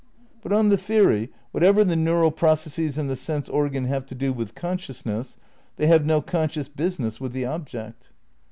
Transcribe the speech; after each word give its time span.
But, 0.41 0.51
on 0.51 0.69
the 0.69 0.79
theory, 0.79 1.31
whatever 1.51 1.83
the 1.83 1.95
neural 1.95 2.31
processes 2.31 2.97
and 2.97 3.07
the 3.07 3.15
sense 3.15 3.47
organ 3.47 3.85
have 3.85 4.03
to 4.07 4.15
do 4.15 4.33
with 4.33 4.55
consciousness, 4.55 5.37
they 5.75 5.85
have 5.85 6.07
no 6.07 6.21
conscious 6.21 6.67
business 6.67 7.21
with 7.21 7.33
the 7.33 7.45
object. 7.45 8.09